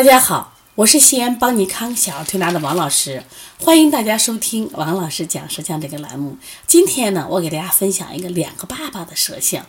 [0.00, 3.22] 大家好，我是西安邦尼康小儿推拿的王老师，
[3.58, 6.38] 欢迎大家收听王老师讲舌象这个栏目。
[6.66, 9.66] 今天呢，我给大家分享一个两个爸爸的舌象，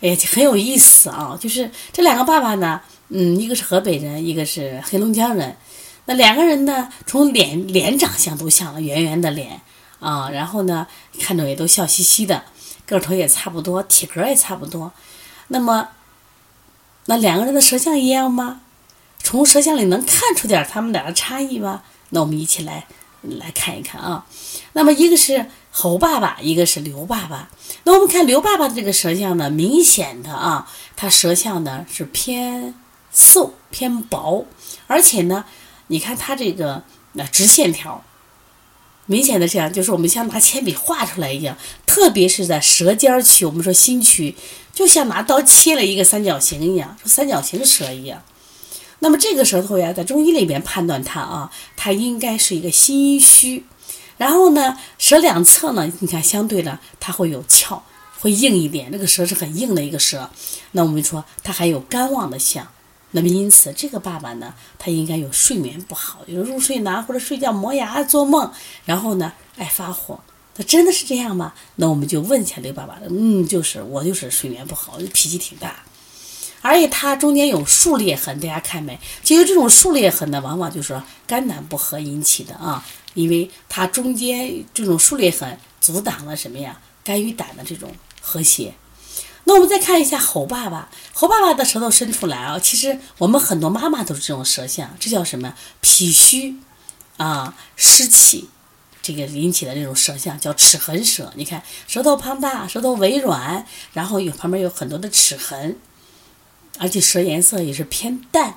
[0.00, 1.36] 哎呀，很有意思啊。
[1.38, 2.80] 就是这两个爸爸呢，
[3.10, 5.54] 嗯，一个是河北人，一个是黑龙江人。
[6.06, 9.60] 那两个人呢，从脸脸长相都像了，圆圆的脸
[10.00, 10.86] 啊，然后呢，
[11.20, 12.42] 看着也都笑嘻嘻的，
[12.86, 14.90] 个头也差不多，体格也差不多。
[15.48, 15.88] 那么，
[17.04, 18.62] 那两个人的舌象一样吗？
[19.22, 21.82] 从舌象里能看出点他们俩的差异吗？
[22.10, 22.86] 那我们一起来
[23.22, 24.26] 来看一看啊。
[24.74, 27.48] 那么一个是猴爸爸，一个是刘爸爸。
[27.84, 32.74] 那我们看刘爸爸的这个舌象呢，明显的啊，他舌象呢是偏
[33.12, 34.46] 瘦偏薄，
[34.86, 35.44] 而且呢，
[35.86, 36.82] 你看他这个
[37.12, 38.04] 那直线条，
[39.06, 44.36] 明显的这样，就是我们像拿铅笔画出来一样，特别是在舌尖区，我们说心区，
[44.74, 48.22] 就像拿刀切了一个三角形一样，三角形舌一样。
[49.02, 53.64] 那么这个舌头呀，在中医里面判断它啊，它应该是一个心虚。
[54.16, 57.82] 然后呢，舌两侧呢，你看相对的，它会有翘，
[58.20, 58.92] 会硬一点。
[58.92, 60.30] 这个舌是很硬的一个舌。
[60.70, 62.68] 那我们说它还有肝旺的象。
[63.10, 68.52] 那么因此，这个爸爸呢，他应该有睡眠不好，有入睡难或者睡觉磨牙做梦，
[68.84, 70.20] 然后呢爱发火。
[70.56, 71.52] 那真的是这样吗？
[71.74, 73.00] 那我们就问一下刘爸爸。
[73.10, 75.82] 嗯，就是我就是睡眠不好，脾气挺大。
[76.62, 78.98] 而且它中间有竖裂痕，大家看没？
[79.22, 82.82] 其实这种竖裂痕呢，往往就是肝胆不和引起的啊，
[83.14, 86.80] 因为它中间这种竖裂痕阻挡了什么呀？
[87.04, 88.72] 肝与胆的这种和谐。
[89.44, 95.52] 那我们再看一下猴爸爸，猴爸爸的舌头伸出来啊，其实我们很多妈妈都是这种舌象，这叫什么？
[95.80, 96.54] 脾虚
[97.16, 98.48] 啊，湿气
[99.02, 101.32] 这个引起的这种舌象叫齿痕舌。
[101.34, 105.76] 你看舌头胖大，舌头微软，然后有旁边有很多的齿痕。
[106.78, 108.54] 而且舌颜色也是偏淡，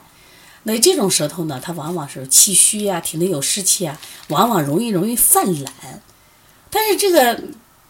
[0.63, 3.99] 那这种舌头呢，它往往是气虚呀，体内有湿气啊，
[4.29, 6.01] 往往容易容易犯懒。
[6.71, 7.39] 但是这个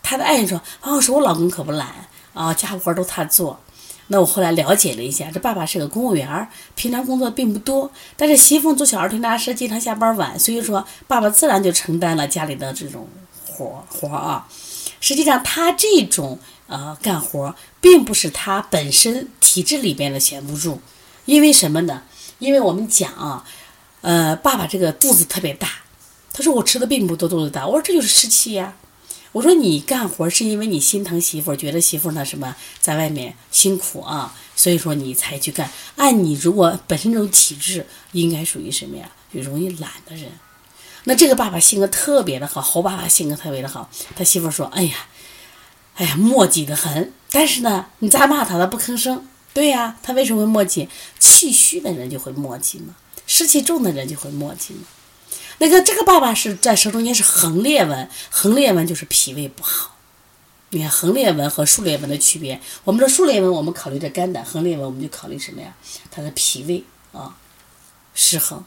[0.03, 3.59] 他的爱人说：“哦，说我老公可不懒啊，家务活都他做。”
[4.08, 13.08] 那我后来了解了一下，这爸爸是个公务员，平常工作并不多，但是媳妇做小儿推拿师，经常下班晚，所以说爸爸自然就承担了家里的这种
[13.45, 14.47] 活活啊。
[14.99, 16.39] 实际上他这种。
[16.67, 20.81] 啊，干活并不是他本身体质里边的闲不住，
[21.26, 22.02] 因为什么呢？
[22.39, 23.45] 因为我们讲啊，
[24.02, 25.70] 呃，爸爸这个肚子特别大，
[26.33, 27.67] 他说我吃的并不多，肚子大。
[27.67, 28.76] 我说这就是湿气呀。
[29.31, 35.70] 我说你干活是因为你心疼媳妇，觉得媳妇那什么在外面辛苦啊，所以说你才去干。
[35.97, 39.09] 按你如果本身这种体质，应该属于什么呀？
[39.32, 40.32] 就容易懒的人。
[41.03, 44.95] 那这个爸爸性格特别的好，侯爸爸性格特别的好，他媳妇说：“哎呀。”
[45.95, 47.11] 哎呀，磨叽的很。
[47.32, 49.28] 但是呢，你咋骂他，他不吭声。
[49.54, 50.88] 对呀，他为什么会磨叽？
[51.20, 52.95] 气虚的人就会磨叽嘛，
[53.26, 54.83] 湿气重的人就会磨叽嘛。
[55.60, 59.95] 那个这个爸爸是在舌中间是横裂纹，横裂纹就是脾胃不好。
[60.72, 65.73] 你看横裂纹和竖裂纹的区别，我们说竖裂纹我们考虑的肝胆，横裂纹我们就考虑什么呀？
[66.12, 66.83] 他的脾胃
[67.14, 67.38] 啊
[68.14, 68.62] 失衡。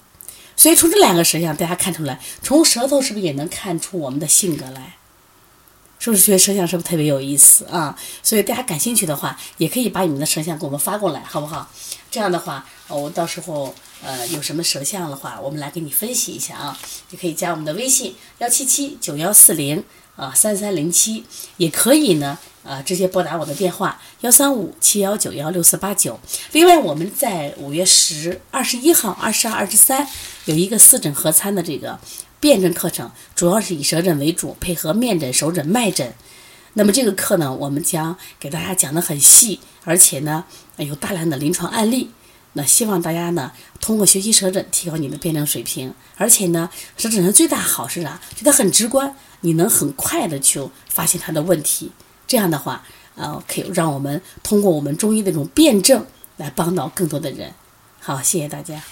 [0.57, 4.97] 所以从这两个舌象，大家看出来，从舌头是不是也能看出我们的性格来？
[6.09, 7.95] 是不是学摄像是不是特别有意思啊？
[8.23, 11.69] 所以大家感兴趣的话，也可以把你们的摄像给我们发过来，好不好？
[12.11, 12.65] 这样的话，
[12.97, 16.79] 我到时候呃有什么舌象的话，我们来给你分析一下啊。
[17.11, 19.83] 也可以加我们的微信幺七七九幺四零
[20.17, 21.25] 啊三三零七，
[21.57, 26.19] 也可以呢呃直接拨打我的电话幺三五七幺九幺六四八九。
[26.53, 30.07] 另外，我们在五月十二十一号、二十二、二十三
[30.47, 31.99] 有一个四诊合参的这个。
[32.41, 36.15] 辨证课程主要是以舌诊为主，配合面诊、手诊、脉诊。
[36.75, 40.45] 那么这个课呢，我们将给大家讲的很细，而且呢
[40.77, 42.11] 有大量的临床案例。
[42.59, 45.95] 那希望大家呢通过学习舌诊，提高你的辩证水平。
[46.17, 48.21] 而且呢，舌诊的最大好是啥？
[48.35, 51.93] 觉得很直观，你能很快的去发现它的问题。
[52.27, 56.05] 这样的话，呃，可以让我们通过我们中医的这种辩证
[56.37, 57.55] 来帮到更多的人。
[58.01, 58.83] 好，谢谢大家。